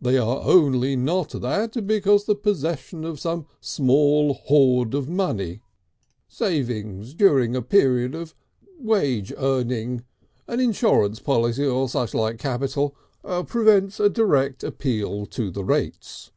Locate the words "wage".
8.78-9.34